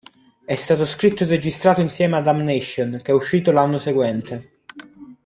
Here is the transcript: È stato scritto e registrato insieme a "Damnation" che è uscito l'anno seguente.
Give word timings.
È 0.43 0.55
stato 0.55 0.83
scritto 0.87 1.23
e 1.23 1.27
registrato 1.27 1.79
insieme 1.79 2.15
a 2.17 2.21
"Damnation" 2.21 3.01
che 3.03 3.11
è 3.11 3.13
uscito 3.13 3.51
l'anno 3.51 3.77
seguente. 3.77 4.63